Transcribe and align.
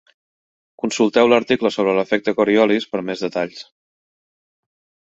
Consulteu 0.83 1.29
l'article 1.33 1.71
sobre 1.77 1.95
l'Efecte 1.99 2.35
Coriolis 2.41 2.91
per 2.95 3.05
a 3.05 3.07
més 3.13 3.25
detalls. 3.29 3.65